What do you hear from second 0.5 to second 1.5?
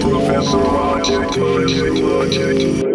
Project,